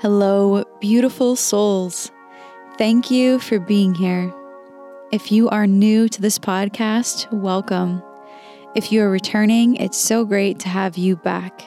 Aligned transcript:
Hello, 0.00 0.64
beautiful 0.80 1.36
souls. 1.36 2.10
Thank 2.78 3.10
you 3.10 3.38
for 3.38 3.60
being 3.60 3.94
here. 3.94 4.32
If 5.12 5.30
you 5.30 5.50
are 5.50 5.66
new 5.66 6.08
to 6.08 6.22
this 6.22 6.38
podcast, 6.38 7.30
welcome. 7.30 8.02
If 8.74 8.90
you 8.90 9.02
are 9.02 9.10
returning, 9.10 9.76
it's 9.76 9.98
so 9.98 10.24
great 10.24 10.58
to 10.60 10.70
have 10.70 10.96
you 10.96 11.16
back. 11.16 11.62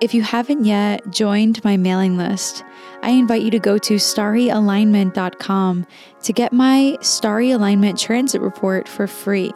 If 0.00 0.14
you 0.14 0.22
haven't 0.22 0.64
yet 0.64 1.10
joined 1.10 1.64
my 1.64 1.76
mailing 1.76 2.16
list, 2.16 2.62
I 3.02 3.10
invite 3.10 3.42
you 3.42 3.50
to 3.50 3.58
go 3.58 3.76
to 3.78 3.94
starryalignment.com 3.94 5.86
to 6.22 6.32
get 6.32 6.52
my 6.52 6.98
Starry 7.00 7.50
Alignment 7.50 7.98
Transit 7.98 8.40
Report 8.40 8.86
for 8.86 9.08
free. 9.08 9.50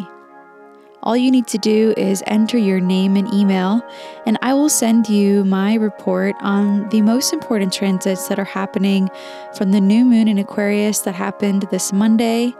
All 1.06 1.16
you 1.16 1.30
need 1.30 1.46
to 1.46 1.58
do 1.58 1.94
is 1.96 2.24
enter 2.26 2.58
your 2.58 2.80
name 2.80 3.16
and 3.16 3.32
email, 3.32 3.80
and 4.26 4.36
I 4.42 4.52
will 4.54 4.68
send 4.68 5.08
you 5.08 5.44
my 5.44 5.74
report 5.74 6.34
on 6.40 6.88
the 6.88 7.00
most 7.00 7.32
important 7.32 7.72
transits 7.72 8.26
that 8.26 8.40
are 8.40 8.44
happening 8.44 9.08
from 9.56 9.70
the 9.70 9.80
new 9.80 10.04
moon 10.04 10.26
in 10.26 10.36
Aquarius 10.36 11.02
that 11.02 11.14
happened 11.14 11.68
this 11.70 11.92
Monday 11.92 12.52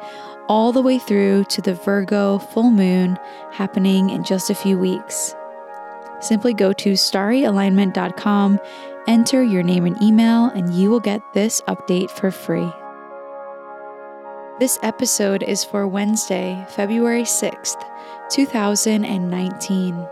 all 0.48 0.70
the 0.70 0.80
way 0.80 0.96
through 0.96 1.42
to 1.46 1.60
the 1.60 1.74
Virgo 1.74 2.38
full 2.38 2.70
moon 2.70 3.18
happening 3.50 4.10
in 4.10 4.22
just 4.22 4.48
a 4.48 4.54
few 4.54 4.78
weeks. 4.78 5.34
Simply 6.20 6.54
go 6.54 6.72
to 6.72 6.92
starryalignment.com, 6.92 8.60
enter 9.08 9.42
your 9.42 9.64
name 9.64 9.86
and 9.86 10.00
email, 10.00 10.44
and 10.50 10.72
you 10.72 10.88
will 10.88 11.00
get 11.00 11.20
this 11.34 11.62
update 11.62 12.12
for 12.12 12.30
free. 12.30 12.70
This 14.60 14.78
episode 14.82 15.42
is 15.42 15.64
for 15.64 15.86
Wednesday, 15.86 16.64
February 16.70 17.24
6th, 17.24 17.82
2019. 18.30 20.08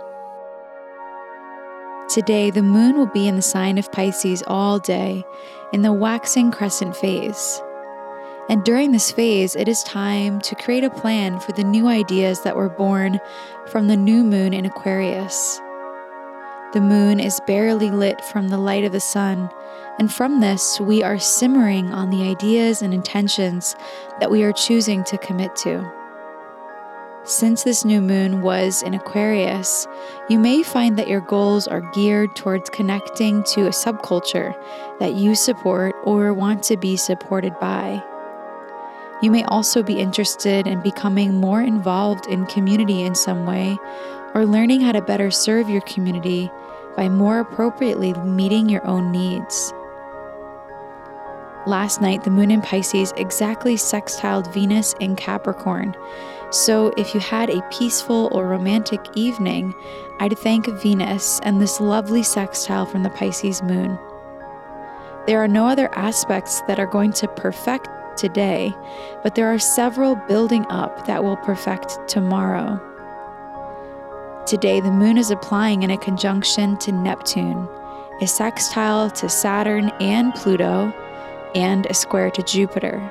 Today, 2.08 2.50
the 2.50 2.62
moon 2.62 2.96
will 2.96 3.06
be 3.06 3.26
in 3.26 3.36
the 3.36 3.42
sign 3.42 3.78
of 3.78 3.90
Pisces 3.90 4.42
all 4.46 4.78
day 4.78 5.24
in 5.72 5.82
the 5.82 5.92
waxing 5.92 6.50
crescent 6.50 6.96
phase. 6.96 7.60
And 8.48 8.62
during 8.62 8.92
this 8.92 9.10
phase, 9.10 9.56
it 9.56 9.68
is 9.68 9.82
time 9.84 10.40
to 10.42 10.54
create 10.54 10.84
a 10.84 10.90
plan 10.90 11.40
for 11.40 11.52
the 11.52 11.64
new 11.64 11.88
ideas 11.88 12.42
that 12.42 12.56
were 12.56 12.68
born 12.68 13.18
from 13.66 13.88
the 13.88 13.96
new 13.96 14.22
moon 14.22 14.52
in 14.52 14.66
Aquarius. 14.66 15.60
The 16.74 16.82
moon 16.82 17.20
is 17.20 17.40
barely 17.46 17.90
lit 17.90 18.20
from 18.20 18.48
the 18.48 18.58
light 18.58 18.84
of 18.84 18.92
the 18.92 19.00
sun, 19.00 19.48
and 19.98 20.12
from 20.12 20.40
this, 20.40 20.78
we 20.80 21.02
are 21.02 21.18
simmering 21.18 21.92
on 21.92 22.10
the 22.10 22.28
ideas 22.28 22.82
and 22.82 22.92
intentions 22.92 23.76
that 24.18 24.30
we 24.30 24.42
are 24.42 24.52
choosing 24.52 25.04
to 25.04 25.16
commit 25.18 25.54
to. 25.56 25.93
Since 27.26 27.64
this 27.64 27.86
new 27.86 28.02
moon 28.02 28.42
was 28.42 28.82
in 28.82 28.92
Aquarius, 28.92 29.88
you 30.28 30.38
may 30.38 30.62
find 30.62 30.98
that 30.98 31.08
your 31.08 31.22
goals 31.22 31.66
are 31.66 31.80
geared 31.92 32.36
towards 32.36 32.68
connecting 32.68 33.42
to 33.44 33.62
a 33.62 33.70
subculture 33.70 34.54
that 34.98 35.14
you 35.14 35.34
support 35.34 35.94
or 36.04 36.34
want 36.34 36.62
to 36.64 36.76
be 36.76 36.98
supported 36.98 37.58
by. 37.58 38.04
You 39.22 39.30
may 39.30 39.42
also 39.44 39.82
be 39.82 39.98
interested 39.98 40.66
in 40.66 40.82
becoming 40.82 41.40
more 41.40 41.62
involved 41.62 42.26
in 42.26 42.44
community 42.44 43.00
in 43.00 43.14
some 43.14 43.46
way 43.46 43.78
or 44.34 44.44
learning 44.44 44.82
how 44.82 44.92
to 44.92 45.00
better 45.00 45.30
serve 45.30 45.70
your 45.70 45.80
community 45.82 46.50
by 46.94 47.08
more 47.08 47.38
appropriately 47.38 48.12
meeting 48.12 48.68
your 48.68 48.86
own 48.86 49.10
needs. 49.10 49.72
Last 51.66 52.02
night, 52.02 52.24
the 52.24 52.30
moon 52.30 52.50
in 52.50 52.60
Pisces 52.60 53.14
exactly 53.16 53.76
sextiled 53.76 54.52
Venus 54.52 54.94
in 55.00 55.16
Capricorn. 55.16 55.96
So, 56.54 56.92
if 56.96 57.14
you 57.14 57.20
had 57.20 57.50
a 57.50 57.66
peaceful 57.72 58.28
or 58.30 58.46
romantic 58.46 59.00
evening, 59.16 59.74
I'd 60.20 60.38
thank 60.38 60.68
Venus 60.80 61.40
and 61.42 61.60
this 61.60 61.80
lovely 61.80 62.22
sextile 62.22 62.86
from 62.86 63.02
the 63.02 63.10
Pisces 63.10 63.60
moon. 63.60 63.98
There 65.26 65.42
are 65.42 65.48
no 65.48 65.66
other 65.66 65.92
aspects 65.96 66.60
that 66.68 66.78
are 66.78 66.86
going 66.86 67.12
to 67.14 67.26
perfect 67.26 67.88
today, 68.16 68.72
but 69.24 69.34
there 69.34 69.52
are 69.52 69.58
several 69.58 70.14
building 70.28 70.64
up 70.70 71.08
that 71.08 71.24
will 71.24 71.38
perfect 71.38 71.98
tomorrow. 72.06 72.80
Today, 74.46 74.78
the 74.78 74.92
moon 74.92 75.18
is 75.18 75.32
applying 75.32 75.82
in 75.82 75.90
a 75.90 75.98
conjunction 75.98 76.76
to 76.76 76.92
Neptune, 76.92 77.68
a 78.22 78.28
sextile 78.28 79.10
to 79.10 79.28
Saturn 79.28 79.88
and 79.98 80.32
Pluto 80.36 80.94
and 81.56 81.86
a 81.86 81.94
square 81.94 82.30
to 82.30 82.44
Jupiter. 82.44 83.02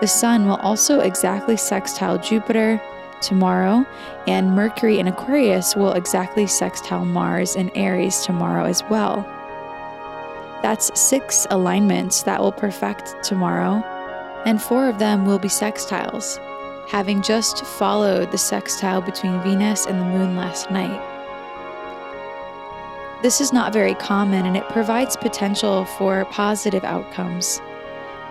The 0.00 0.06
Sun 0.06 0.46
will 0.46 0.56
also 0.56 1.00
exactly 1.00 1.56
sextile 1.56 2.18
Jupiter 2.18 2.80
tomorrow, 3.20 3.84
and 4.28 4.54
Mercury 4.54 5.00
in 5.00 5.08
Aquarius 5.08 5.74
will 5.74 5.92
exactly 5.92 6.46
sextile 6.46 7.04
Mars 7.04 7.56
in 7.56 7.70
Aries 7.76 8.24
tomorrow 8.24 8.64
as 8.64 8.84
well. 8.90 9.26
That's 10.62 10.96
six 10.98 11.46
alignments 11.50 12.22
that 12.22 12.40
will 12.40 12.52
perfect 12.52 13.16
tomorrow, 13.24 13.82
and 14.46 14.62
four 14.62 14.88
of 14.88 15.00
them 15.00 15.24
will 15.26 15.40
be 15.40 15.48
sextiles, 15.48 16.38
having 16.88 17.20
just 17.20 17.64
followed 17.64 18.30
the 18.30 18.38
sextile 18.38 19.00
between 19.00 19.42
Venus 19.42 19.86
and 19.86 20.00
the 20.00 20.04
Moon 20.04 20.36
last 20.36 20.70
night. 20.70 21.00
This 23.20 23.40
is 23.40 23.52
not 23.52 23.72
very 23.72 23.94
common 23.94 24.46
and 24.46 24.56
it 24.56 24.68
provides 24.68 25.16
potential 25.16 25.84
for 25.84 26.24
positive 26.26 26.84
outcomes. 26.84 27.60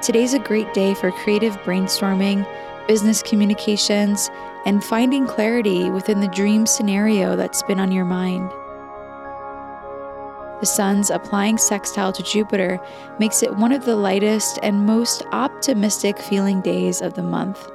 Today's 0.02 0.35
a 0.35 0.40
great 0.40 0.72
day 0.75 0.94
for 0.94 1.12
creative 1.12 1.58
brainstorming, 1.63 2.47
business 2.88 3.24
communications, 3.24 4.30
and 4.63 4.84
finding 4.84 5.25
clarity 5.25 5.90
within 5.90 6.19
the 6.19 6.28
dream 6.28 6.68
scenario 6.68 7.35
that's 7.35 7.63
been 7.63 7.80
on 7.80 7.91
your 7.91 8.06
mind. 8.06 8.52
The 10.59 10.68
Sun's 10.68 11.09
applying 11.09 11.57
sextile 11.57 12.13
to 12.13 12.22
Jupiter 12.22 12.80
makes 13.19 13.41
it 13.41 13.56
one 13.56 13.72
of 13.72 13.86
the 13.86 13.96
lightest 13.96 14.59
and 14.62 14.86
most 14.86 15.24
optimistic 15.31 16.19
feeling 16.19 16.62
days 16.62 17.02
of 17.02 17.16
the 17.16 17.24
month. 17.24 17.68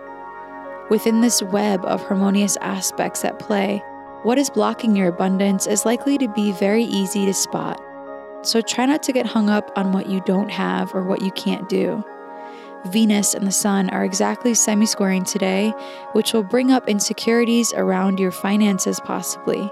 Within 0.91 1.23
this 1.23 1.43
web 1.43 1.85
of 1.85 2.03
harmonious 2.03 2.57
aspects 2.59 3.25
at 3.25 3.41
play, 3.41 3.83
what 4.23 4.39
is 4.39 4.49
blocking 4.49 4.95
your 4.95 5.09
abundance 5.09 5.67
is 5.67 5.85
likely 5.85 6.19
to 6.19 6.29
be 6.29 6.53
very 6.53 6.85
easy 6.85 7.27
to 7.27 7.35
spot. 7.35 7.81
So 8.43 8.61
try 8.61 8.87
not 8.87 9.03
to 9.05 9.13
get 9.13 9.27
hung 9.27 9.51
up 9.51 9.73
on 9.77 9.91
what 9.91 10.07
you 10.07 10.21
don't 10.21 10.51
have 10.51 10.95
or 10.95 11.03
what 11.03 11.23
you 11.23 11.33
can't 11.33 11.69
do. 11.69 12.05
Venus 12.87 13.35
and 13.35 13.47
the 13.47 13.53
Sun 13.53 13.91
are 13.91 14.05
exactly 14.05 14.55
semi 14.55 14.87
squaring 14.87 15.25
today, 15.25 15.71
which 16.13 16.33
will 16.33 16.43
bring 16.43 16.73
up 16.73 16.89
insecurities 16.89 17.73
around 17.75 18.19
your 18.19 18.33
finances, 18.33 19.01
possibly. 19.01 19.71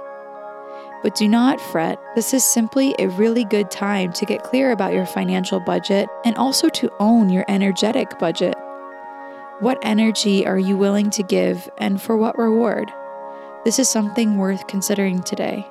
But 1.03 1.15
do 1.15 1.27
not 1.27 1.61
fret, 1.61 1.99
this 2.15 2.35
is 2.35 2.45
simply 2.45 2.95
a 2.99 3.09
really 3.09 3.45
good 3.45 3.71
time 3.71 4.13
to 4.13 4.27
get 4.27 4.45
clear 4.45 4.71
about 4.71 4.93
your 4.93 5.07
financial 5.07 5.59
budget 5.59 6.09
and 6.25 6.37
also 6.37 6.69
to 6.69 6.93
own 7.01 7.31
your 7.31 7.45
energetic 7.49 8.19
budget. 8.19 8.55
What 9.61 9.79
energy 9.83 10.47
are 10.47 10.59
you 10.59 10.77
willing 10.77 11.11
to 11.11 11.23
give 11.23 11.71
and 11.79 12.01
for 12.01 12.17
what 12.17 12.39
reward? 12.39 12.93
This 13.65 13.79
is 13.79 13.89
something 13.89 14.37
worth 14.37 14.67
considering 14.67 15.23
today. 15.23 15.67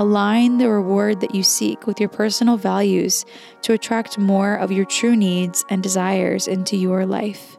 Align 0.00 0.56
the 0.56 0.70
reward 0.70 1.20
that 1.20 1.34
you 1.34 1.42
seek 1.42 1.86
with 1.86 2.00
your 2.00 2.08
personal 2.08 2.56
values 2.56 3.26
to 3.60 3.74
attract 3.74 4.16
more 4.16 4.54
of 4.54 4.72
your 4.72 4.86
true 4.86 5.14
needs 5.14 5.62
and 5.68 5.82
desires 5.82 6.48
into 6.48 6.74
your 6.74 7.04
life. 7.04 7.58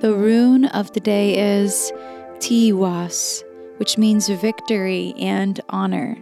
The 0.00 0.14
rune 0.14 0.66
of 0.66 0.92
the 0.92 1.00
day 1.00 1.62
is 1.62 1.90
Tiwaz, 2.38 3.42
which 3.78 3.96
means 3.96 4.28
victory 4.28 5.14
and 5.18 5.58
honor. 5.70 6.18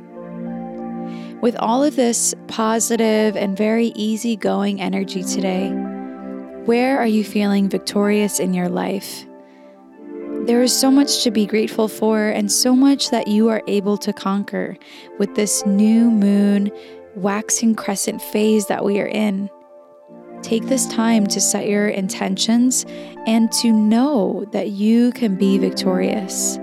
With 1.42 1.56
all 1.56 1.82
of 1.82 1.96
this 1.96 2.36
positive 2.46 3.36
and 3.36 3.58
very 3.58 3.88
easygoing 3.96 4.80
energy 4.80 5.24
today, 5.24 5.70
where 6.66 7.00
are 7.00 7.06
you 7.08 7.24
feeling 7.24 7.68
victorious 7.68 8.38
in 8.38 8.54
your 8.54 8.68
life? 8.68 9.26
There 10.46 10.62
is 10.62 10.72
so 10.72 10.88
much 10.88 11.24
to 11.24 11.32
be 11.32 11.44
grateful 11.44 11.88
for, 11.88 12.28
and 12.28 12.52
so 12.52 12.76
much 12.76 13.10
that 13.10 13.26
you 13.26 13.48
are 13.48 13.62
able 13.66 13.98
to 13.98 14.12
conquer 14.12 14.76
with 15.18 15.34
this 15.34 15.66
new 15.66 16.12
moon 16.12 16.70
waxing 17.16 17.74
crescent 17.74 18.22
phase 18.22 18.68
that 18.68 18.84
we 18.84 19.00
are 19.00 19.08
in. 19.08 19.50
Take 20.44 20.66
this 20.66 20.86
time 20.88 21.26
to 21.28 21.40
set 21.40 21.68
your 21.68 21.88
intentions 21.88 22.84
and 23.26 23.50
to 23.52 23.72
know 23.72 24.44
that 24.52 24.68
you 24.68 25.10
can 25.12 25.36
be 25.36 25.56
victorious. 25.56 26.58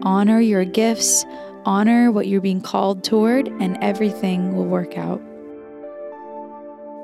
Honor 0.00 0.40
your 0.40 0.64
gifts, 0.64 1.26
honor 1.66 2.10
what 2.10 2.26
you're 2.26 2.40
being 2.40 2.62
called 2.62 3.04
toward, 3.04 3.48
and 3.60 3.76
everything 3.82 4.56
will 4.56 4.64
work 4.64 4.96
out. 4.96 5.20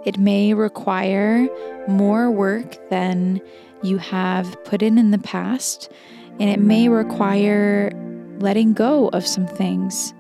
It 0.07 0.17
may 0.17 0.55
require 0.55 1.47
more 1.89 2.31
work 2.31 2.89
than 2.89 3.43
you 3.83 3.99
have 3.99 4.57
put 4.65 4.81
in 4.81 4.97
in 4.97 5.11
the 5.11 5.19
past, 5.19 5.93
and 6.41 6.49
it 6.49 6.59
may 6.59 6.89
require 6.89 7.93
letting 8.41 8.73
go 8.73 9.09
of 9.09 9.27
some 9.27 9.47
things. 9.47 10.15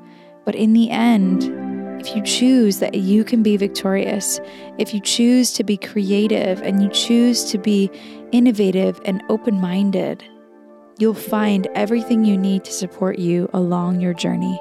But 0.44 0.54
in 0.54 0.74
the 0.74 0.90
end, 0.90 1.63
if 2.04 2.14
you 2.14 2.22
choose 2.22 2.80
that 2.80 2.96
you 2.96 3.24
can 3.24 3.42
be 3.42 3.56
victorious, 3.56 4.38
if 4.76 4.92
you 4.92 5.00
choose 5.00 5.54
to 5.54 5.64
be 5.64 5.78
creative 5.78 6.60
and 6.60 6.82
you 6.82 6.90
choose 6.90 7.50
to 7.50 7.56
be 7.56 7.90
innovative 8.30 9.00
and 9.06 9.22
open 9.30 9.58
minded, 9.58 10.22
you'll 10.98 11.14
find 11.14 11.66
everything 11.74 12.22
you 12.22 12.36
need 12.36 12.62
to 12.62 12.72
support 12.72 13.18
you 13.18 13.48
along 13.54 14.02
your 14.02 14.12
journey. 14.12 14.60